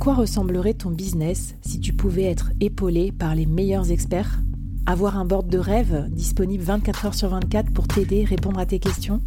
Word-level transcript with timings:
Quoi 0.00 0.14
ressemblerait 0.14 0.72
ton 0.72 0.90
business 0.90 1.56
si 1.60 1.78
tu 1.78 1.92
pouvais 1.92 2.24
être 2.24 2.52
épaulé 2.60 3.12
par 3.12 3.34
les 3.34 3.44
meilleurs 3.44 3.90
experts? 3.90 4.40
Avoir 4.86 5.18
un 5.18 5.26
board 5.26 5.48
de 5.48 5.58
rêve 5.58 6.08
disponible 6.10 6.64
24 6.64 7.04
heures 7.04 7.14
sur 7.14 7.28
24 7.28 7.70
pour 7.70 7.86
t'aider, 7.86 8.24
répondre 8.24 8.58
à 8.58 8.64
tes 8.64 8.78
questions? 8.78 9.20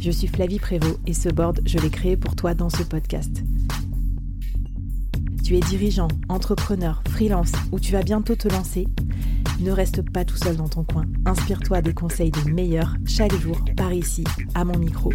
Je 0.00 0.10
suis 0.10 0.26
Flavie 0.28 0.58
Prévost 0.58 1.00
et 1.06 1.14
ce 1.14 1.30
board, 1.30 1.62
je 1.64 1.78
l'ai 1.78 1.88
créé 1.88 2.18
pour 2.18 2.36
toi 2.36 2.52
dans 2.52 2.68
ce 2.68 2.82
podcast. 2.82 3.42
Tu 5.42 5.56
es 5.56 5.60
dirigeant, 5.60 6.08
entrepreneur, 6.28 7.02
freelance 7.08 7.52
ou 7.72 7.80
tu 7.80 7.92
vas 7.92 8.02
bientôt 8.02 8.36
te 8.36 8.48
lancer? 8.48 8.86
Ne 9.60 9.70
reste 9.70 10.02
pas 10.10 10.26
tout 10.26 10.36
seul 10.36 10.56
dans 10.56 10.68
ton 10.68 10.84
coin. 10.84 11.06
Inspire-toi 11.24 11.80
des 11.80 11.94
conseils 11.94 12.30
des 12.30 12.50
meilleurs 12.50 12.94
chaque 13.06 13.34
jour 13.40 13.58
par 13.74 13.94
ici, 13.94 14.24
à 14.54 14.66
mon 14.66 14.78
micro. 14.78 15.14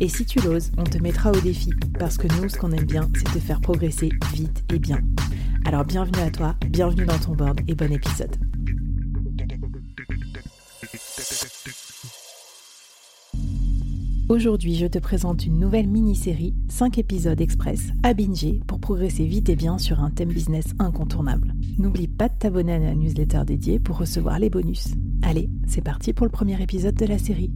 Et 0.00 0.08
si 0.08 0.24
tu 0.24 0.40
l'oses, 0.40 0.70
on 0.76 0.84
te 0.84 0.98
mettra 0.98 1.30
au 1.30 1.40
défi 1.40 1.70
parce 1.98 2.18
que 2.18 2.26
nous, 2.40 2.48
ce 2.48 2.56
qu'on 2.56 2.72
aime 2.72 2.84
bien, 2.84 3.08
c'est 3.14 3.32
te 3.32 3.38
faire 3.38 3.60
progresser 3.60 4.10
vite 4.34 4.64
et 4.72 4.78
bien. 4.78 5.00
Alors 5.64 5.84
bienvenue 5.84 6.22
à 6.22 6.30
toi, 6.30 6.56
bienvenue 6.68 7.06
dans 7.06 7.18
ton 7.18 7.34
board 7.34 7.60
et 7.66 7.74
bon 7.74 7.92
épisode. 7.92 8.36
Aujourd'hui, 14.30 14.74
je 14.74 14.86
te 14.86 14.98
présente 14.98 15.44
une 15.44 15.60
nouvelle 15.60 15.86
mini-série, 15.86 16.54
5 16.68 16.98
épisodes 16.98 17.40
express 17.40 17.90
à 18.02 18.14
binger 18.14 18.60
pour 18.66 18.80
progresser 18.80 19.26
vite 19.26 19.50
et 19.50 19.56
bien 19.56 19.76
sur 19.76 20.00
un 20.00 20.10
thème 20.10 20.30
business 20.30 20.64
incontournable. 20.78 21.54
N'oublie 21.78 22.08
pas 22.08 22.30
de 22.30 22.34
t'abonner 22.38 22.72
à 22.72 22.78
la 22.78 22.94
newsletter 22.94 23.42
dédiée 23.46 23.78
pour 23.78 23.98
recevoir 23.98 24.38
les 24.38 24.48
bonus. 24.48 24.94
Allez, 25.22 25.50
c'est 25.66 25.84
parti 25.84 26.14
pour 26.14 26.24
le 26.24 26.32
premier 26.32 26.60
épisode 26.62 26.94
de 26.94 27.06
la 27.06 27.18
série. 27.18 27.52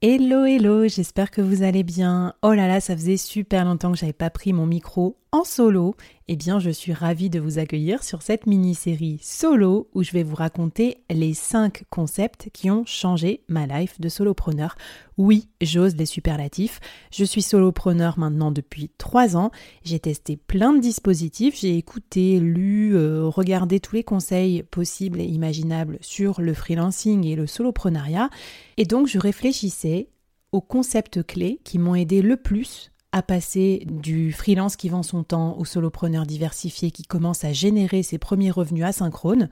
Hello 0.00 0.44
hello, 0.44 0.86
j'espère 0.86 1.32
que 1.32 1.40
vous 1.40 1.64
allez 1.64 1.82
bien. 1.82 2.32
Oh 2.42 2.52
là 2.52 2.68
là, 2.68 2.80
ça 2.80 2.94
faisait 2.94 3.16
super 3.16 3.64
longtemps 3.64 3.90
que 3.90 3.98
j'avais 3.98 4.12
pas 4.12 4.30
pris 4.30 4.52
mon 4.52 4.64
micro 4.64 5.16
en 5.32 5.42
solo. 5.42 5.96
Eh 6.30 6.36
bien, 6.36 6.58
je 6.60 6.68
suis 6.68 6.92
ravie 6.92 7.30
de 7.30 7.40
vous 7.40 7.58
accueillir 7.58 8.04
sur 8.04 8.20
cette 8.20 8.46
mini-série 8.46 9.18
solo 9.22 9.88
où 9.94 10.02
je 10.02 10.12
vais 10.12 10.22
vous 10.22 10.34
raconter 10.34 10.98
les 11.08 11.32
5 11.32 11.84
concepts 11.88 12.50
qui 12.52 12.70
ont 12.70 12.84
changé 12.84 13.40
ma 13.48 13.66
life 13.66 13.98
de 13.98 14.10
solopreneur. 14.10 14.74
Oui, 15.16 15.48
j'ose 15.62 15.96
les 15.96 16.04
superlatifs. 16.04 16.80
Je 17.10 17.24
suis 17.24 17.40
solopreneur 17.40 18.18
maintenant 18.18 18.50
depuis 18.50 18.90
3 18.98 19.38
ans. 19.38 19.50
J'ai 19.84 20.00
testé 20.00 20.36
plein 20.36 20.74
de 20.74 20.80
dispositifs, 20.80 21.58
j'ai 21.58 21.78
écouté, 21.78 22.38
lu, 22.40 22.94
euh, 22.94 23.26
regardé 23.26 23.80
tous 23.80 23.94
les 23.94 24.04
conseils 24.04 24.62
possibles 24.64 25.20
et 25.20 25.24
imaginables 25.24 25.96
sur 26.02 26.42
le 26.42 26.52
freelancing 26.52 27.24
et 27.24 27.36
le 27.36 27.46
soloprenariat. 27.46 28.28
Et 28.76 28.84
donc, 28.84 29.06
je 29.06 29.18
réfléchissais 29.18 30.10
aux 30.52 30.60
concepts 30.60 31.22
clés 31.26 31.58
qui 31.64 31.78
m'ont 31.78 31.94
aidé 31.94 32.20
le 32.20 32.36
plus 32.36 32.90
à 33.12 33.22
passer 33.22 33.84
du 33.86 34.32
freelance 34.32 34.76
qui 34.76 34.88
vend 34.88 35.02
son 35.02 35.22
temps 35.22 35.56
au 35.58 35.64
solopreneur 35.64 36.26
diversifié 36.26 36.90
qui 36.90 37.04
commence 37.04 37.44
à 37.44 37.52
générer 37.52 38.02
ses 38.02 38.18
premiers 38.18 38.50
revenus 38.50 38.84
asynchrones. 38.84 39.48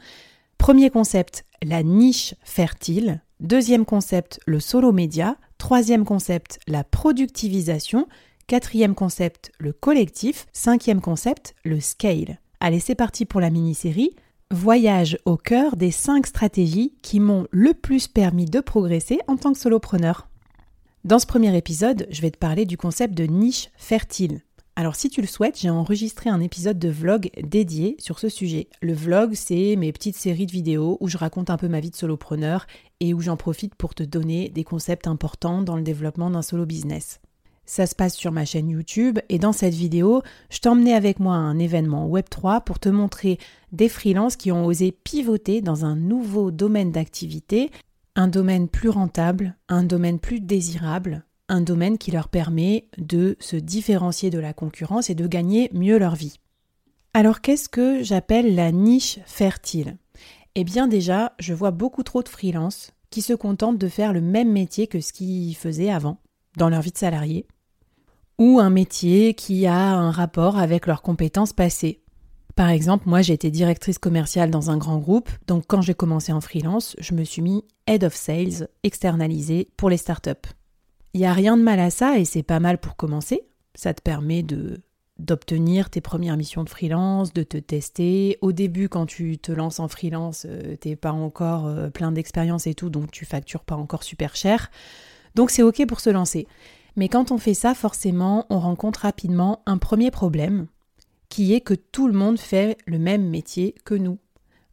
Premier 0.59 0.91
concept, 0.91 1.45
la 1.63 1.83
niche 1.83 2.35
fertile. 2.43 3.23
Deuxième 3.41 3.85
concept, 3.85 4.41
le 4.47 4.61
solo 4.61 4.93
média. 4.93 5.37
Troisième 5.59 6.05
concept, 6.05 6.59
la 6.67 6.85
productivisation. 6.85 8.07
Quatrième 8.47 8.95
concept, 8.95 9.53
le 9.59 9.73
collectif. 9.73 10.47
Cinquième 10.53 11.01
concept, 11.01 11.55
le 11.65 11.81
scale. 11.81 12.39
Allez, 12.61 12.81
c'est 12.81 12.95
parti 12.95 13.25
pour 13.25 13.41
la 13.41 13.51
mini-série. 13.51 14.17
Voyage 14.51 15.19
au 15.25 15.37
cœur 15.37 15.77
des 15.77 15.91
cinq 15.91 16.27
stratégies 16.27 16.95
qui 17.03 17.21
m'ont 17.21 17.47
le 17.51 17.75
plus 17.75 18.07
permis 18.07 18.45
de 18.45 18.61
progresser 18.61 19.19
en 19.27 19.37
tant 19.37 19.53
que 19.53 19.59
solopreneur. 19.59 20.29
Dans 21.07 21.21
ce 21.21 21.27
premier 21.27 21.57
épisode, 21.57 22.09
je 22.11 22.21
vais 22.21 22.33
te 22.33 22.37
parler 22.37 22.67
du 22.67 22.77
concept 22.77 23.15
de 23.15 23.27
niche 23.27 23.71
fertile. 23.77 24.41
Alors 24.75 24.97
si 24.97 25.09
tu 25.09 25.21
le 25.21 25.29
souhaites, 25.29 25.57
j'ai 25.57 25.71
enregistré 25.71 26.31
un 26.31 26.41
épisode 26.41 26.81
de 26.81 26.89
vlog 26.89 27.31
dédié 27.41 27.95
sur 28.01 28.19
ce 28.19 28.29
sujet. 28.29 28.67
Le 28.83 28.93
vlog, 28.93 29.35
c'est 29.35 29.77
mes 29.77 29.93
petites 29.93 30.17
séries 30.17 30.47
de 30.47 30.51
vidéos 30.51 30.97
où 30.99 31.07
je 31.07 31.17
raconte 31.17 31.49
un 31.49 31.59
peu 31.59 31.69
ma 31.69 31.79
vie 31.79 31.93
de 31.93 31.95
solopreneur 31.95 32.67
et 32.99 33.15
où 33.15 33.21
j'en 33.21 33.37
profite 33.37 33.77
pour 33.77 33.95
te 33.95 34.03
donner 34.03 34.49
des 34.49 34.65
concepts 34.65 35.07
importants 35.07 35.63
dans 35.63 35.77
le 35.77 35.83
développement 35.83 36.29
d'un 36.29 36.43
solo 36.43 36.67
business. 36.67 37.21
Ça 37.67 37.87
se 37.87 37.95
passe 37.95 38.17
sur 38.17 38.33
ma 38.33 38.45
chaîne 38.45 38.69
YouTube 38.69 39.21
et 39.29 39.39
dans 39.39 39.53
cette 39.53 39.75
vidéo, 39.75 40.23
je 40.51 40.59
t'emmenais 40.59 40.95
avec 40.95 41.21
moi 41.21 41.37
à 41.37 41.39
un 41.39 41.61
événement 41.61 42.09
Web3 42.09 42.65
pour 42.65 42.81
te 42.81 42.89
montrer 42.89 43.39
des 43.71 43.89
freelances 43.89 44.35
qui 44.35 44.51
ont 44.51 44.67
osé 44.67 44.91
pivoter 44.91 45.61
dans 45.61 45.85
un 45.85 45.95
nouveau 45.95 46.51
domaine 46.51 46.91
d'activité 46.91 47.71
un 48.17 48.29
domaine 48.29 48.67
plus 48.67 48.89
rentable, 48.89 49.55
un 49.69 49.85
domaine 49.85 50.19
plus 50.19 50.41
désirable, 50.41 51.25
un 51.51 51.61
domaine 51.61 51.99
qui 51.99 52.11
leur 52.11 52.29
permet 52.29 52.89
de 52.97 53.37
se 53.41 53.57
différencier 53.57 54.31
de 54.31 54.39
la 54.39 54.55
concurrence 54.55 55.11
et 55.11 55.15
de 55.15 55.27
gagner 55.27 55.71
mieux 55.75 55.99
leur 55.99 56.17
vie. 56.17 56.41
Alors 57.13 57.43
qu'est-ce 57.43 57.69
que 57.69 58.03
j'appelle 58.03 58.55
la 58.55 58.73
niche 58.73 59.21
fertile? 59.27 59.99
Eh 60.55 60.65
bien 60.65 60.89
déjà, 60.89 61.35
je 61.39 61.53
vois 61.53 61.71
beaucoup 61.71 62.03
trop 62.03 62.23
de 62.23 62.29
freelances 62.31 62.93
qui 63.11 63.21
se 63.21 63.35
contentent 63.35 63.79
de 63.79 63.89
faire 63.89 64.15
le 64.15 64.23
même 64.23 64.51
métier 64.51 64.87
que 64.87 65.01
ce 65.01 65.13
qu'ils 65.13 65.55
faisaient 65.55 65.91
avant, 65.91 66.19
dans 66.57 66.71
leur 66.71 66.81
vie 66.81 66.93
de 66.93 66.99
salarié, 66.99 67.47
ou 68.39 68.61
un 68.61 68.71
métier 68.71 69.35
qui 69.35 69.67
a 69.67 69.95
un 69.95 70.11
rapport 70.11 70.59
avec 70.59 70.87
leurs 70.87 71.03
compétences 71.03 71.53
passées. 71.53 72.03
Par 72.57 72.71
exemple, 72.71 73.07
moi 73.07 73.21
j'ai 73.21 73.35
été 73.35 73.51
directrice 73.51 73.99
commerciale 73.99 74.51
dans 74.51 74.71
un 74.71 74.79
grand 74.79 74.97
groupe, 74.97 75.29
donc 75.47 75.65
quand 75.69 75.83
j'ai 75.83 75.93
commencé 75.93 76.33
en 76.33 76.41
freelance, 76.41 76.97
je 76.99 77.13
me 77.13 77.23
suis 77.23 77.43
mis 77.43 77.65
Head 77.87 78.03
of 78.03 78.15
Sales 78.15 78.69
externalisé 78.83 79.69
pour 79.77 79.91
les 79.91 79.99
startups. 79.99 80.31
Il 81.13 81.21
n'y 81.21 81.27
a 81.27 81.35
rien 81.35 81.59
de 81.59 81.63
mal 81.63 81.79
à 81.79 81.91
ça 81.91 82.19
et 82.19 82.25
c'est 82.25 82.43
pas 82.43 82.59
mal 82.59 82.79
pour 82.79 82.97
commencer. 82.97 83.43
Ça 83.75 83.93
te 83.93 84.01
permet 84.01 84.43
de 84.43 84.81
d'obtenir 85.19 85.89
tes 85.89 86.03
premières 86.03 86.37
missions 86.37 86.63
de 86.63 86.69
freelance, 86.69 87.33
de 87.33 87.43
te 87.43 87.57
tester. 87.57 88.37
Au 88.43 88.53
début, 88.53 88.91
quand 88.91 89.07
tu 89.07 89.39
te 89.39 89.51
lances 89.51 89.81
en 89.81 89.89
freelance, 89.89 90.47
euh, 90.47 90.77
t'es 90.77 90.95
pas 90.95 91.13
encore 91.13 91.67
euh, 91.67 91.89
plein 91.89 92.13
d'expérience 92.13 92.67
et 92.67 92.75
tout, 92.75 92.91
donc 92.91 93.11
tu 93.11 93.25
factures 93.25 93.65
pas 93.65 93.77
encore 93.77 94.03
super 94.03 94.37
cher. 94.37 94.71
Donc 95.35 95.51
c'est 95.51 95.63
ok 95.63 95.87
pour 95.87 96.01
se 96.01 96.11
lancer. 96.11 96.47
Mais 96.97 97.09
quand 97.09 97.33
on 97.33 97.39
fait 97.39 97.55
ça, 97.55 97.75
forcément, 97.75 98.45
on 98.51 98.59
rencontre 98.59 99.01
rapidement 99.01 99.63
un 99.65 99.79
premier 99.79 100.11
problème, 100.11 100.67
qui 101.29 101.55
est 101.55 101.61
que 101.61 101.75
tout 101.75 102.07
le 102.09 102.15
monde 102.15 102.39
fait 102.39 102.77
le 102.87 102.99
même 102.99 103.29
métier 103.29 103.75
que 103.85 103.95
nous, 103.95 104.19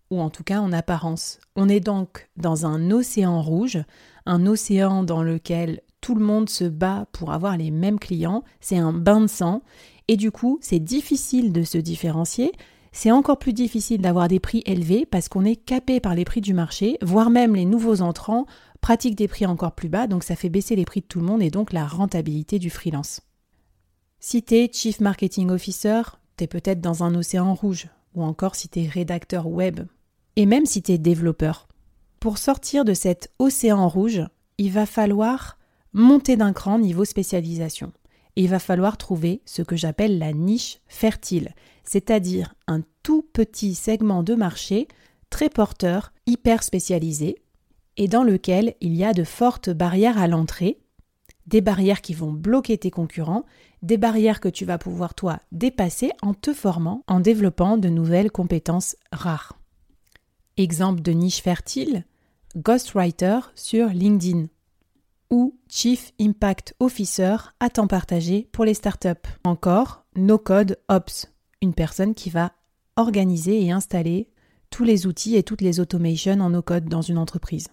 ou 0.09 0.21
en 0.21 0.29
tout 0.29 0.43
cas 0.43 0.59
en 0.59 0.71
apparence. 0.71 1.39
On 1.55 1.69
est 1.69 1.79
donc 1.79 2.29
dans 2.37 2.65
un 2.65 2.91
océan 2.91 3.41
rouge, 3.41 3.83
un 4.25 4.45
océan 4.45 5.03
dans 5.03 5.23
lequel 5.23 5.81
tout 6.01 6.15
le 6.15 6.25
monde 6.25 6.49
se 6.49 6.65
bat 6.65 7.07
pour 7.11 7.31
avoir 7.31 7.57
les 7.57 7.71
mêmes 7.71 7.99
clients, 7.99 8.43
c'est 8.59 8.77
un 8.77 8.93
bain 8.93 9.21
de 9.21 9.27
sang, 9.27 9.61
et 10.07 10.17
du 10.17 10.31
coup 10.31 10.59
c'est 10.61 10.79
difficile 10.79 11.53
de 11.53 11.63
se 11.63 11.77
différencier, 11.77 12.51
c'est 12.91 13.11
encore 13.11 13.39
plus 13.39 13.53
difficile 13.53 14.01
d'avoir 14.01 14.27
des 14.27 14.39
prix 14.39 14.61
élevés 14.65 15.05
parce 15.05 15.27
qu'on 15.27 15.45
est 15.45 15.55
capé 15.55 15.99
par 15.99 16.13
les 16.13 16.25
prix 16.25 16.41
du 16.41 16.53
marché, 16.53 16.97
voire 17.01 17.29
même 17.29 17.55
les 17.55 17.65
nouveaux 17.65 18.01
entrants 18.01 18.45
pratiquent 18.81 19.15
des 19.15 19.27
prix 19.27 19.45
encore 19.45 19.71
plus 19.71 19.89
bas, 19.89 20.07
donc 20.07 20.23
ça 20.23 20.35
fait 20.35 20.49
baisser 20.49 20.75
les 20.75 20.85
prix 20.85 21.01
de 21.01 21.07
tout 21.07 21.19
le 21.19 21.25
monde 21.25 21.41
et 21.41 21.49
donc 21.49 21.73
la 21.73 21.87
rentabilité 21.87 22.59
du 22.59 22.69
freelance. 22.69 23.21
Es 24.33 24.69
Chief 24.71 24.99
Marketing 24.99 25.49
Officer, 25.49 26.01
tu 26.37 26.43
es 26.43 26.47
peut-être 26.47 26.81
dans 26.81 27.03
un 27.03 27.15
océan 27.15 27.53
rouge, 27.53 27.87
ou 28.15 28.23
encore 28.23 28.55
si 28.55 28.69
tu 28.69 28.81
es 28.81 28.87
rédacteur 28.87 29.47
web, 29.47 29.81
et 30.35 30.45
même 30.45 30.65
si 30.65 30.81
tu 30.81 30.91
es 30.91 30.97
développeur. 30.97 31.67
Pour 32.19 32.37
sortir 32.37 32.85
de 32.85 32.93
cet 32.93 33.31
océan 33.39 33.87
rouge, 33.87 34.23
il 34.57 34.71
va 34.71 34.85
falloir 34.85 35.57
monter 35.93 36.35
d'un 36.35 36.53
cran 36.53 36.79
niveau 36.79 37.05
spécialisation. 37.05 37.91
Et 38.35 38.43
il 38.43 38.49
va 38.49 38.59
falloir 38.59 38.97
trouver 38.97 39.41
ce 39.45 39.61
que 39.61 39.75
j'appelle 39.75 40.17
la 40.17 40.33
niche 40.33 40.79
fertile, 40.87 41.53
c'est-à-dire 41.83 42.55
un 42.67 42.81
tout 43.03 43.21
petit 43.33 43.75
segment 43.75 44.23
de 44.23 44.33
marché 44.33 44.87
très 45.29 45.49
porteur, 45.49 46.13
hyper 46.25 46.63
spécialisé, 46.63 47.43
et 47.97 48.07
dans 48.07 48.23
lequel 48.23 48.75
il 48.81 48.95
y 48.95 49.03
a 49.03 49.13
de 49.13 49.23
fortes 49.23 49.69
barrières 49.69 50.17
à 50.17 50.27
l'entrée, 50.27 50.79
des 51.45 51.61
barrières 51.61 52.01
qui 52.01 52.13
vont 52.13 52.31
bloquer 52.31 52.77
tes 52.77 52.91
concurrents, 52.91 53.45
des 53.83 53.97
barrières 53.97 54.39
que 54.39 54.49
tu 54.49 54.65
vas 54.65 54.79
pouvoir 54.79 55.13
toi 55.13 55.39
dépasser 55.51 56.11
en 56.23 56.33
te 56.33 56.53
formant, 56.53 57.03
en 57.07 57.19
développant 57.19 57.77
de 57.77 57.89
nouvelles 57.89 58.31
compétences 58.31 58.95
rares. 59.11 59.59
Exemple 60.57 61.01
de 61.01 61.11
niche 61.11 61.43
fertile, 61.43 62.05
ghostwriter 62.55 63.39
sur 63.53 63.89
LinkedIn 63.89 64.45
ou 65.29 65.55
Chief 65.69 66.11
Impact 66.19 66.75
Officer 66.79 67.35
à 67.59 67.69
temps 67.69 67.87
partagé 67.87 68.49
pour 68.51 68.65
les 68.65 68.73
startups. 68.73 69.29
Encore, 69.43 70.05
No 70.15 70.37
Code 70.37 70.79
Ops, 70.89 71.31
une 71.61 71.73
personne 71.73 72.13
qui 72.13 72.29
va 72.29 72.51
organiser 72.95 73.63
et 73.63 73.71
installer 73.71 74.29
tous 74.69 74.83
les 74.83 75.05
outils 75.05 75.35
et 75.35 75.43
toutes 75.43 75.61
les 75.61 75.79
automations 75.79 76.39
en 76.39 76.49
no 76.49 76.61
code 76.61 76.85
dans 76.85 77.01
une 77.01 77.17
entreprise. 77.17 77.67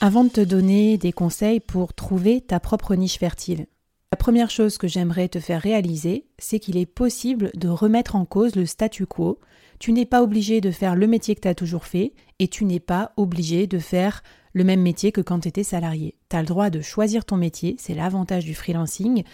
Avant 0.00 0.24
de 0.24 0.28
te 0.28 0.40
donner 0.40 0.96
des 0.96 1.12
conseils 1.12 1.60
pour 1.60 1.92
trouver 1.92 2.40
ta 2.40 2.60
propre 2.60 2.94
niche 2.94 3.18
fertile, 3.18 3.66
la 4.10 4.16
première 4.16 4.50
chose 4.50 4.78
que 4.78 4.88
j'aimerais 4.88 5.28
te 5.28 5.38
faire 5.38 5.60
réaliser, 5.60 6.26
c'est 6.38 6.60
qu'il 6.60 6.78
est 6.78 6.86
possible 6.86 7.50
de 7.54 7.68
remettre 7.68 8.16
en 8.16 8.24
cause 8.24 8.56
le 8.56 8.64
statu 8.64 9.06
quo. 9.06 9.38
Tu 9.78 9.92
n'es 9.92 10.06
pas 10.06 10.22
obligé 10.22 10.60
de 10.60 10.70
faire 10.70 10.96
le 10.96 11.06
métier 11.06 11.34
que 11.34 11.42
tu 11.42 11.48
as 11.48 11.54
toujours 11.54 11.84
fait 11.84 12.14
et 12.38 12.48
tu 12.48 12.64
n'es 12.64 12.80
pas 12.80 13.12
obligé 13.16 13.66
de 13.66 13.78
faire 13.78 14.22
le 14.58 14.64
même 14.64 14.82
métier 14.82 15.12
que 15.12 15.22
quand 15.22 15.40
tu 15.40 15.48
étais 15.48 15.62
salarié. 15.62 16.16
Tu 16.28 16.36
as 16.36 16.40
le 16.40 16.46
droit 16.46 16.68
de 16.68 16.82
choisir 16.82 17.24
ton 17.24 17.36
métier, 17.36 17.76
c'est 17.78 17.94
l'avantage 17.94 18.44
du 18.44 18.54
freelancing. 18.54 19.24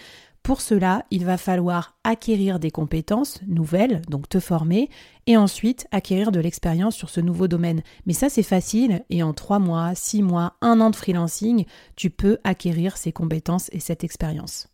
Pour 0.44 0.60
cela, 0.60 1.06
il 1.10 1.24
va 1.24 1.38
falloir 1.38 1.96
acquérir 2.04 2.58
des 2.58 2.70
compétences 2.70 3.40
nouvelles, 3.46 4.02
donc 4.10 4.28
te 4.28 4.38
former, 4.38 4.90
et 5.26 5.38
ensuite 5.38 5.86
acquérir 5.90 6.30
de 6.30 6.38
l'expérience 6.40 6.94
sur 6.94 7.08
ce 7.08 7.22
nouveau 7.22 7.48
domaine. 7.48 7.82
Mais 8.04 8.12
ça, 8.12 8.28
c'est 8.28 8.42
facile, 8.42 9.02
et 9.08 9.22
en 9.22 9.32
trois 9.32 9.58
mois, 9.58 9.94
six 9.94 10.22
mois, 10.22 10.56
un 10.60 10.82
an 10.82 10.90
de 10.90 10.96
freelancing, 10.96 11.64
tu 11.96 12.10
peux 12.10 12.36
acquérir 12.44 12.98
ces 12.98 13.10
compétences 13.10 13.70
et 13.72 13.80
cette 13.80 14.04
expérience. 14.04 14.68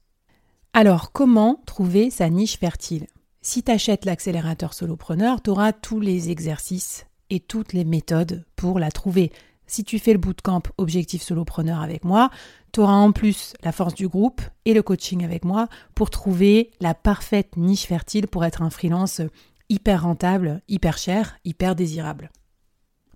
Alors, 0.73 1.13
comment 1.13 1.63
trouver 1.67 2.11
sa 2.11 2.29
niche 2.29 2.59
fertile? 2.59 3.07
Si 3.41 3.63
tu 3.63 3.71
achètes 3.71 4.05
l'accélérateur 4.05 4.75
solopreneur, 4.75 5.41
tu 5.41 5.51
auras 5.51 5.73
tous 5.73 6.01
les 6.01 6.31
exercices 6.31 7.07
et 7.31 7.39
toutes 7.39 7.73
les 7.73 7.85
méthodes 7.85 8.45
pour 8.57 8.81
la 8.81 8.91
trouver. 8.91 9.31
Si 9.71 9.85
tu 9.85 10.01
fais 10.01 10.13
le 10.13 10.19
bootcamp 10.19 10.65
Objectif 10.79 11.23
Solopreneur 11.23 11.81
avec 11.81 12.05
moi, 12.05 12.31
tu 12.73 12.81
auras 12.81 12.95
en 12.95 13.13
plus 13.13 13.55
la 13.63 13.71
force 13.71 13.95
du 13.95 14.09
groupe 14.09 14.43
et 14.65 14.75
le 14.75 14.83
coaching 14.83 15.25
avec 15.25 15.45
moi 15.45 15.69
pour 15.95 16.11
trouver 16.11 16.73
la 16.81 16.93
parfaite 16.93 17.57
niche 17.57 17.87
fertile 17.87 18.27
pour 18.27 18.45
être 18.45 18.63
un 18.63 18.71
freelance 18.71 19.21
hyper 19.69 20.03
rentable, 20.03 20.61
hyper 20.67 20.99
cher, 20.99 21.39
hyper 21.45 21.77
désirable. 21.77 22.33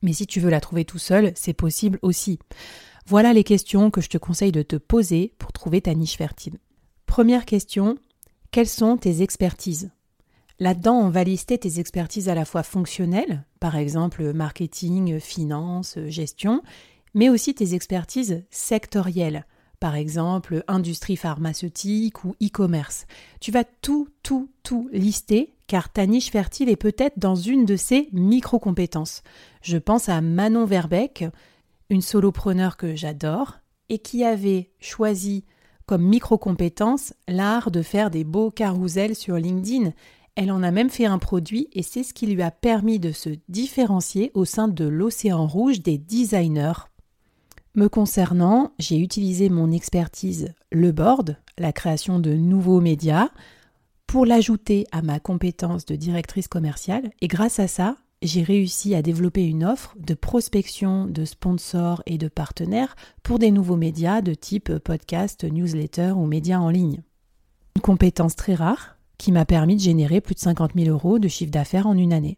Mais 0.02 0.12
si 0.12 0.28
tu 0.28 0.38
veux 0.38 0.48
la 0.48 0.60
trouver 0.60 0.84
tout 0.84 1.00
seul, 1.00 1.32
c'est 1.34 1.54
possible 1.54 1.98
aussi. 2.02 2.38
Voilà 3.04 3.32
les 3.32 3.42
questions 3.42 3.90
que 3.90 4.00
je 4.00 4.08
te 4.08 4.18
conseille 4.18 4.52
de 4.52 4.62
te 4.62 4.76
poser 4.76 5.34
pour 5.40 5.52
trouver 5.52 5.80
ta 5.80 5.92
niche 5.92 6.16
fertile. 6.16 6.58
Première 7.06 7.46
question, 7.46 7.98
quelles 8.52 8.68
sont 8.68 8.96
tes 8.96 9.22
expertises? 9.22 9.90
Là-dedans, 10.60 10.98
on 10.98 11.08
va 11.08 11.24
lister 11.24 11.58
tes 11.58 11.80
expertises 11.80 12.28
à 12.28 12.34
la 12.34 12.44
fois 12.44 12.62
fonctionnelles, 12.62 13.44
par 13.58 13.76
exemple 13.76 14.32
marketing, 14.32 15.18
finance, 15.18 15.98
gestion, 16.06 16.62
mais 17.14 17.28
aussi 17.28 17.54
tes 17.54 17.74
expertises 17.74 18.44
sectorielles, 18.50 19.46
par 19.80 19.96
exemple 19.96 20.62
industrie 20.68 21.16
pharmaceutique 21.16 22.24
ou 22.24 22.36
e-commerce. 22.42 23.06
Tu 23.40 23.50
vas 23.50 23.64
tout, 23.64 24.08
tout, 24.22 24.48
tout 24.62 24.88
lister 24.92 25.54
car 25.66 25.90
ta 25.90 26.06
niche 26.06 26.30
fertile 26.30 26.68
est 26.68 26.76
peut-être 26.76 27.18
dans 27.18 27.34
une 27.34 27.64
de 27.64 27.76
ces 27.76 28.08
micro-compétences. 28.12 29.22
Je 29.62 29.78
pense 29.78 30.08
à 30.08 30.20
Manon 30.20 30.66
Verbeck, 30.66 31.24
une 31.90 32.02
solopreneur 32.02 32.76
que 32.76 32.94
j'adore 32.94 33.58
et 33.88 33.98
qui 33.98 34.24
avait 34.24 34.70
choisi 34.78 35.44
comme 35.86 36.02
micro-compétence 36.02 37.14
l'art 37.28 37.70
de 37.70 37.82
faire 37.82 38.10
des 38.10 38.24
beaux 38.24 38.50
carousels 38.50 39.14
sur 39.14 39.36
LinkedIn. 39.36 39.92
Elle 40.36 40.50
en 40.50 40.62
a 40.62 40.72
même 40.72 40.90
fait 40.90 41.06
un 41.06 41.18
produit 41.18 41.68
et 41.72 41.82
c'est 41.82 42.02
ce 42.02 42.12
qui 42.12 42.26
lui 42.26 42.42
a 42.42 42.50
permis 42.50 42.98
de 42.98 43.12
se 43.12 43.30
différencier 43.48 44.32
au 44.34 44.44
sein 44.44 44.66
de 44.66 44.84
l'océan 44.84 45.46
rouge 45.46 45.80
des 45.80 45.96
designers. 45.96 46.88
Me 47.76 47.88
concernant, 47.88 48.72
j'ai 48.78 48.98
utilisé 48.98 49.48
mon 49.48 49.70
expertise 49.70 50.52
le 50.72 50.92
board, 50.92 51.36
la 51.58 51.72
création 51.72 52.18
de 52.18 52.32
nouveaux 52.34 52.80
médias, 52.80 53.30
pour 54.06 54.26
l'ajouter 54.26 54.86
à 54.92 55.02
ma 55.02 55.18
compétence 55.18 55.86
de 55.86 55.96
directrice 55.96 56.48
commerciale 56.48 57.10
et 57.20 57.28
grâce 57.28 57.58
à 57.58 57.66
ça, 57.66 57.96
j'ai 58.22 58.42
réussi 58.42 58.94
à 58.94 59.02
développer 59.02 59.44
une 59.44 59.64
offre 59.64 59.94
de 59.98 60.14
prospection 60.14 61.06
de 61.06 61.24
sponsors 61.24 62.02
et 62.06 62.16
de 62.16 62.28
partenaires 62.28 62.96
pour 63.22 63.38
des 63.38 63.50
nouveaux 63.50 63.76
médias 63.76 64.22
de 64.22 64.34
type 64.34 64.78
podcast, 64.78 65.44
newsletter 65.44 66.12
ou 66.12 66.26
médias 66.26 66.58
en 66.58 66.70
ligne. 66.70 67.02
Une 67.76 67.82
compétence 67.82 68.36
très 68.36 68.54
rare 68.54 68.93
qui 69.24 69.32
m'a 69.32 69.46
permis 69.46 69.76
de 69.76 69.80
générer 69.80 70.20
plus 70.20 70.34
de 70.34 70.40
50 70.40 70.72
000 70.76 70.90
euros 70.90 71.18
de 71.18 71.28
chiffre 71.28 71.50
d'affaires 71.50 71.86
en 71.86 71.96
une 71.96 72.12
année. 72.12 72.36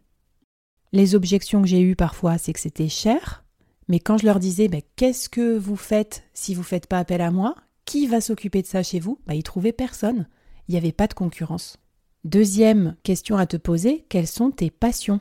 Les 0.93 1.15
objections 1.15 1.61
que 1.61 1.67
j'ai 1.67 1.81
eues 1.81 1.97
parfois, 1.97 2.37
c'est 2.37 2.53
que 2.53 2.61
c'était 2.61 2.87
cher, 2.87 3.43
mais 3.89 3.99
quand 3.99 4.17
je 4.17 4.25
leur 4.25 4.39
disais 4.39 4.69
ben, 4.69 4.81
qu'est-ce 4.95 5.27
que 5.27 5.57
vous 5.57 5.75
faites 5.75 6.23
si 6.33 6.55
vous 6.55 6.61
ne 6.61 6.65
faites 6.65 6.87
pas 6.87 6.99
appel 6.99 7.19
à 7.19 7.29
moi? 7.29 7.55
Qui 7.83 8.07
va 8.07 8.21
s'occuper 8.21 8.61
de 8.61 8.67
ça 8.67 8.83
chez 8.83 9.01
vous? 9.01 9.19
Ben, 9.27 9.33
Ils 9.33 9.43
trouvaient 9.43 9.73
personne. 9.73 10.29
Il 10.69 10.71
n'y 10.71 10.77
avait 10.77 10.93
pas 10.93 11.07
de 11.07 11.13
concurrence. 11.13 11.75
Deuxième 12.23 12.95
question 13.03 13.35
à 13.35 13.47
te 13.47 13.57
poser, 13.57 14.05
quelles 14.07 14.25
sont 14.25 14.51
tes 14.51 14.69
passions? 14.69 15.19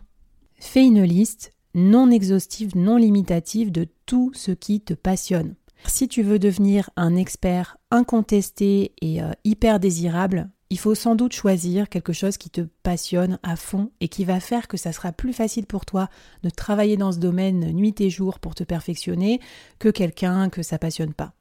Fais 0.61 0.85
une 0.85 1.03
liste 1.03 1.53
non 1.75 2.12
exhaustive, 2.12 2.77
non 2.77 2.97
limitative 2.97 3.73
de 3.73 3.89
tout 4.07 4.31
ce 4.35 4.53
qui 4.53 4.83
te 4.83 4.95
passionne. 4.95 5.57
Si 5.89 6.07
tu 6.07 6.23
veux 6.23 6.39
devenir 6.39 6.91
un 6.95 7.17
expert 7.17 7.77
incontesté 7.91 8.93
et 9.03 9.21
euh, 9.21 9.33
hyper 9.43 9.81
désirable, 9.81 10.49
il 10.71 10.79
faut 10.79 10.95
sans 10.95 11.15
doute 11.15 11.33
choisir 11.33 11.89
quelque 11.89 12.13
chose 12.13 12.39
qui 12.39 12.51
te 12.51 12.63
passionne 12.83 13.39
à 13.43 13.57
fond 13.57 13.91
et 14.01 14.09
qui 14.09 14.25
va 14.25 14.41
faire 14.41 14.67
que 14.67 14.77
ça 14.77 14.93
sera 14.93 15.13
plus 15.13 15.33
facile 15.33 15.67
pour 15.67 15.87
toi 15.87 16.09
de 16.43 16.51
travailler 16.51 16.97
dans 16.97 17.13
ce 17.13 17.19
domaine 17.19 17.73
nuit 17.73 17.95
et 18.01 18.11
jour 18.11 18.41
pour 18.41 18.55
te 18.55 18.65
perfectionner 18.65 19.41
que 19.79 19.89
quelqu'un 19.89 20.51
que 20.51 20.63
ça 20.63 20.79
passionne 20.79 21.15
pas. 21.15 21.35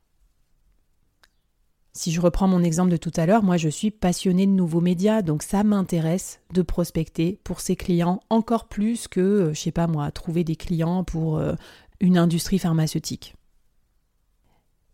Si 1.98 2.12
je 2.12 2.20
reprends 2.20 2.50
mon 2.50 2.62
exemple 2.62 2.92
de 2.92 2.98
tout 2.98 3.14
à 3.16 3.26
l'heure, 3.26 3.42
moi 3.42 3.56
je 3.56 3.70
suis 3.70 3.90
passionnée 3.90 4.46
de 4.46 4.52
nouveaux 4.52 4.82
médias, 4.82 5.22
donc 5.22 5.44
ça 5.44 5.64
m'intéresse 5.64 6.42
de 6.54 6.62
prospecter 6.62 7.40
pour 7.46 7.62
ces 7.62 7.78
clients 7.78 8.20
encore 8.30 8.68
plus 8.68 9.08
que, 9.08 9.22
euh, 9.22 9.54
je 9.54 9.62
sais 9.62 9.72
pas 9.72 9.88
moi, 9.88 10.12
trouver 10.12 10.44
des 10.44 10.58
clients 10.58 11.06
pour 11.06 11.38
euh, 11.38 11.54
une 12.02 12.18
industrie 12.18 12.60
pharmaceutique. 12.60 13.36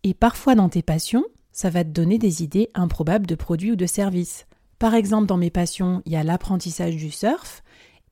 Et 0.04 0.14
parfois 0.14 0.54
dans 0.54 0.68
tes 0.68 0.82
passions, 0.82 1.24
ça 1.52 1.70
va 1.70 1.84
te 1.84 1.90
donner 1.90 2.18
des 2.18 2.42
idées 2.42 2.70
improbables 2.74 3.26
de 3.26 3.34
produits 3.34 3.72
ou 3.72 3.76
de 3.76 3.86
services. 3.86 4.46
Par 4.78 4.94
exemple, 4.94 5.26
dans 5.26 5.36
mes 5.36 5.50
passions, 5.50 6.02
il 6.06 6.12
y 6.12 6.16
a 6.16 6.24
l'apprentissage 6.24 6.96
du 6.96 7.10
surf, 7.10 7.62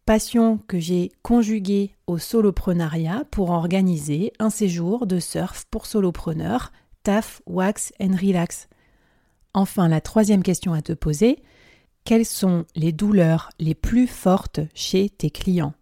passion 0.07 0.59
que 0.69 0.79
j'ai 0.79 1.11
conjuguée 1.23 1.95
au 2.07 2.19
soloprenariat 2.19 3.25
pour 3.31 3.51
organiser 3.51 4.33
un 4.39 4.51
séjour 4.51 5.07
de 5.07 5.19
surf 5.19 5.67
pour 5.71 5.87
solopreneurs, 5.87 6.73
TAF, 7.03 7.43
Wax 7.47 7.93
and 8.01 8.15
Relax. 8.21 8.69
Enfin, 9.55 9.89
la 9.89 10.01
troisième 10.01 10.43
question 10.43 10.73
à 10.73 10.83
te 10.83 10.93
poser, 10.93 11.43
quelles 12.05 12.27
sont 12.27 12.65
les 12.77 12.93
douleurs 12.93 13.51
les 13.59 13.75
plus 13.75 14.07
fortes 14.07 14.61
chez 14.75 15.11
tes 15.11 15.31
clients 15.31 15.75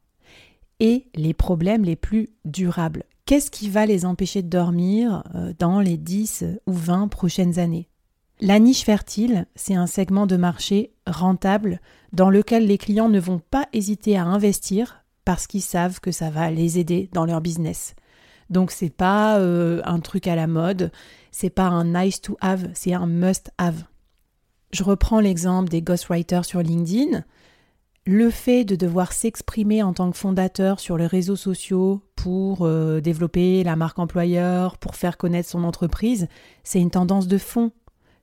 et 0.81 1.07
les 1.15 1.35
problèmes 1.35 1.85
les 1.85 1.97
plus 1.97 2.31
durables? 2.45 3.05
Qu'est-ce 3.29 3.51
qui 3.51 3.69
va 3.69 3.85
les 3.85 4.07
empêcher 4.07 4.41
de 4.41 4.49
dormir 4.49 5.23
euh, 5.35 5.53
dans 5.59 5.81
les 5.81 5.99
10 5.99 6.47
ou 6.67 6.73
20 6.73 7.09
prochaines 7.09 7.59
années? 7.59 7.91
La 8.41 8.59
niche 8.59 8.85
fertile, 8.85 9.47
c'est 9.55 9.75
un 9.75 9.87
segment 9.87 10.27
de 10.27 10.39
marché 10.39 10.95
rentable 11.07 11.83
dans 12.15 12.31
lequel 12.31 12.67
les 12.67 12.79
clients 12.79 13.11
ne 13.11 13.21
vont 13.21 13.39
pas 13.39 13.69
hésiter 13.75 14.17
à 14.17 14.25
investir 14.25 15.05
parce 15.27 15.47
qu'ils 15.47 15.61
savent 15.61 16.01
que 16.01 16.11
ça 16.11 16.31
va 16.31 16.51
les 16.51 16.79
aider 16.79 17.11
dans 17.13 17.27
leur 17.27 17.43
business. 17.43 17.95
Donc 18.49 18.71
c'est 18.71 18.89
pas 18.89 19.39
euh, 19.39 19.83
un 19.85 20.01
truc 20.01 20.27
à 20.27 20.35
la 20.35 20.47
mode, 20.47 20.91
c'est 21.31 21.51
pas 21.51 21.67
un 21.67 21.85
nice 21.85 22.23
to 22.23 22.39
have, 22.41 22.71
c'est 22.73 22.95
un 22.95 23.07
must 23.07 23.51
have. 23.59 23.85
Je 24.73 24.85
reprends 24.85 25.21
l'exemple 25.21 25.69
des 25.69 25.83
ghostwriters 25.83 26.47
sur 26.47 26.63
LinkedIn. 26.63 27.25
Le 28.11 28.31
fait 28.31 28.65
de 28.65 28.75
devoir 28.75 29.13
s'exprimer 29.13 29.83
en 29.83 29.93
tant 29.93 30.11
que 30.11 30.17
fondateur 30.17 30.81
sur 30.81 30.97
les 30.97 31.07
réseaux 31.07 31.37
sociaux 31.37 32.01
pour 32.17 32.63
euh, 32.63 33.03
développer 33.03 33.63
la 33.63 33.77
marque 33.77 33.99
employeur, 33.99 34.79
pour 34.79 34.95
faire 34.97 35.19
connaître 35.19 35.51
son 35.51 35.63
entreprise, 35.63 36.27
c'est 36.65 36.81
une 36.81 36.89
tendance 36.89 37.29
de 37.29 37.37
fond. 37.37 37.71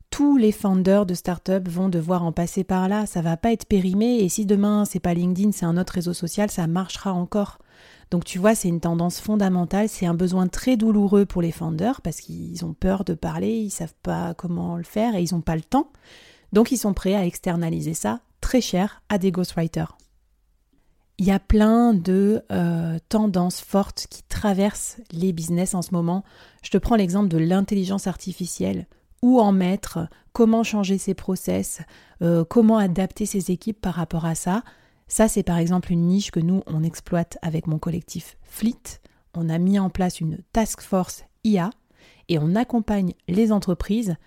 Tous 0.10 0.38
les 0.38 0.52
founders 0.52 1.06
de 1.06 1.14
start-up 1.14 1.70
vont 1.70 1.88
devoir 1.88 2.24
en 2.24 2.32
passer 2.32 2.64
par 2.64 2.90
là, 2.90 3.06
ça 3.06 3.22
va 3.22 3.38
pas 3.38 3.52
être 3.52 3.68
périmé 3.68 4.16
et 4.22 4.28
si 4.28 4.48
demain 4.48 4.86
c'est 4.86 5.00
pas 5.00 5.14
LinkedIn, 5.14 5.52
c'est 5.52 5.68
un 5.68 5.78
autre 5.78 5.94
réseau 5.94 6.14
social, 6.14 6.50
ça 6.50 6.66
marchera 6.66 7.14
encore. 7.14 7.60
Donc 8.10 8.26
tu 8.26 8.40
vois, 8.40 8.56
c'est 8.56 8.70
une 8.70 8.82
tendance 8.82 9.20
fondamentale, 9.20 9.88
c'est 9.88 10.08
un 10.08 10.16
besoin 10.16 10.48
très 10.48 10.78
douloureux 10.78 11.28
pour 11.28 11.44
les 11.44 11.52
founders 11.52 12.02
parce 12.02 12.22
qu'ils 12.22 12.66
ont 12.66 12.74
peur 12.74 13.04
de 13.04 13.14
parler, 13.14 13.52
ils 13.52 13.70
savent 13.70 13.94
pas 14.02 14.34
comment 14.34 14.78
le 14.78 14.84
faire 14.84 15.14
et 15.14 15.22
ils 15.22 15.36
n'ont 15.36 15.42
pas 15.42 15.56
le 15.56 15.62
temps. 15.62 15.92
Donc 16.54 16.72
ils 16.72 16.78
sont 16.78 16.96
prêts 16.96 17.14
à 17.14 17.24
externaliser 17.24 17.94
ça 17.94 18.22
très 18.46 18.62
cher 18.62 19.02
à 19.10 19.18
des 19.18 19.32
ghostwriters. 19.32 19.98
Il 21.18 21.26
y 21.26 21.32
a 21.32 21.40
plein 21.40 21.96
de 21.96 22.44
euh, 22.52 23.00
tendances 23.10 23.60
fortes 23.60 24.06
qui 24.08 24.22
traversent 24.22 24.98
les 25.12 25.34
business 25.34 25.74
en 25.74 25.82
ce 25.82 25.96
moment. 25.96 26.24
Je 26.62 26.70
te 26.70 26.78
prends 26.78 26.96
l'exemple 26.96 27.28
de 27.28 27.40
l'intelligence 27.40 28.06
artificielle 28.06 28.86
où 29.24 29.40
en 29.40 29.52
mettre, 29.52 30.08
comment 30.32 30.62
changer 30.62 31.00
ses 31.00 31.16
process, 31.16 31.82
euh, 32.22 32.46
comment 32.46 32.78
adapter 32.78 33.26
ses 33.26 33.50
équipes 33.50 33.82
par 33.82 33.96
rapport 33.96 34.26
à 34.26 34.36
ça? 34.36 34.62
Ça, 35.08 35.28
c'est 35.28 35.42
par 35.42 35.58
exemple 35.58 35.92
une 35.92 36.06
niche 36.06 36.30
que 36.30 36.40
nous, 36.40 36.62
on 36.68 36.84
exploite 36.84 37.40
avec 37.42 37.66
mon 37.66 37.80
collectif 37.80 38.38
Fleet. 38.44 39.02
On 39.34 39.50
a 39.50 39.58
mis 39.58 39.80
en 39.80 39.90
place 39.90 40.20
une 40.20 40.38
task 40.54 40.82
force 40.82 41.24
IA 41.44 41.72
et 42.30 42.38
on 42.38 42.54
accompagne 42.54 43.14
les 43.28 43.52
entreprises 43.52 44.18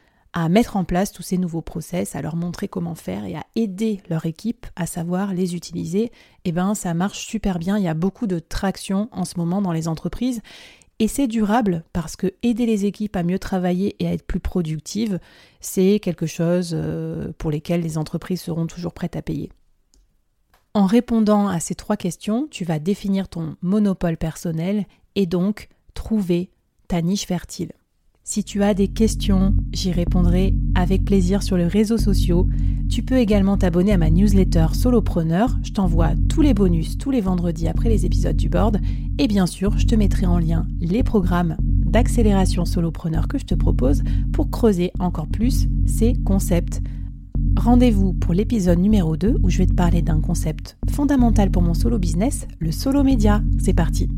à 0.44 0.48
mettre 0.48 0.76
en 0.76 0.84
place 0.84 1.12
tous 1.12 1.22
ces 1.22 1.38
nouveaux 1.38 1.62
process, 1.62 2.14
à 2.14 2.22
leur 2.22 2.36
montrer 2.36 2.68
comment 2.68 2.94
faire 2.94 3.24
et 3.24 3.34
à 3.34 3.44
aider 3.56 4.00
leur 4.08 4.26
équipe 4.26 4.66
à 4.76 4.86
savoir 4.86 5.32
les 5.32 5.54
utiliser, 5.54 6.12
eh 6.44 6.52
ben 6.52 6.74
ça 6.74 6.94
marche 6.94 7.26
super 7.26 7.58
bien, 7.58 7.78
il 7.78 7.84
y 7.84 7.88
a 7.88 7.94
beaucoup 7.94 8.26
de 8.26 8.38
traction 8.38 9.08
en 9.12 9.24
ce 9.24 9.38
moment 9.38 9.62
dans 9.62 9.72
les 9.72 9.88
entreprises 9.88 10.40
et 11.00 11.08
c'est 11.08 11.28
durable 11.28 11.84
parce 11.92 12.16
que 12.16 12.34
aider 12.42 12.66
les 12.66 12.84
équipes 12.84 13.16
à 13.16 13.22
mieux 13.22 13.38
travailler 13.38 13.96
et 14.00 14.08
à 14.08 14.12
être 14.12 14.26
plus 14.26 14.40
productives, 14.40 15.20
c'est 15.60 16.00
quelque 16.00 16.26
chose 16.26 16.72
euh, 16.74 17.32
pour 17.38 17.50
lesquels 17.50 17.82
les 17.82 17.98
entreprises 17.98 18.40
seront 18.40 18.66
toujours 18.66 18.92
prêtes 18.92 19.16
à 19.16 19.22
payer. 19.22 19.50
En 20.74 20.86
répondant 20.86 21.48
à 21.48 21.60
ces 21.60 21.74
trois 21.74 21.96
questions, 21.96 22.48
tu 22.50 22.64
vas 22.64 22.78
définir 22.78 23.28
ton 23.28 23.56
monopole 23.62 24.16
personnel 24.16 24.86
et 25.14 25.26
donc 25.26 25.68
trouver 25.94 26.50
ta 26.88 27.00
niche 27.00 27.26
fertile. 27.26 27.72
Si 28.30 28.44
tu 28.44 28.62
as 28.62 28.74
des 28.74 28.88
questions, 28.88 29.54
j'y 29.72 29.90
répondrai 29.90 30.52
avec 30.74 31.06
plaisir 31.06 31.42
sur 31.42 31.56
les 31.56 31.66
réseaux 31.66 31.96
sociaux. 31.96 32.46
Tu 32.90 33.02
peux 33.02 33.16
également 33.16 33.56
t'abonner 33.56 33.92
à 33.92 33.96
ma 33.96 34.10
newsletter 34.10 34.66
Solopreneur. 34.74 35.58
Je 35.62 35.72
t'envoie 35.72 36.10
tous 36.28 36.42
les 36.42 36.52
bonus 36.52 36.98
tous 36.98 37.10
les 37.10 37.22
vendredis 37.22 37.68
après 37.68 37.88
les 37.88 38.04
épisodes 38.04 38.36
du 38.36 38.50
board. 38.50 38.80
Et 39.16 39.28
bien 39.28 39.46
sûr, 39.46 39.78
je 39.78 39.86
te 39.86 39.94
mettrai 39.94 40.26
en 40.26 40.38
lien 40.38 40.66
les 40.78 41.02
programmes 41.02 41.56
d'accélération 41.58 42.66
solopreneur 42.66 43.28
que 43.28 43.38
je 43.38 43.46
te 43.46 43.54
propose 43.54 44.02
pour 44.34 44.50
creuser 44.50 44.92
encore 44.98 45.28
plus 45.28 45.66
ces 45.86 46.12
concepts. 46.12 46.82
Rendez-vous 47.56 48.12
pour 48.12 48.34
l'épisode 48.34 48.78
numéro 48.78 49.16
2 49.16 49.38
où 49.42 49.48
je 49.48 49.56
vais 49.56 49.66
te 49.66 49.72
parler 49.72 50.02
d'un 50.02 50.20
concept 50.20 50.76
fondamental 50.90 51.50
pour 51.50 51.62
mon 51.62 51.72
solo 51.72 51.98
business, 51.98 52.46
le 52.58 52.72
solo 52.72 53.02
média. 53.02 53.40
C'est 53.58 53.72
parti 53.72 54.10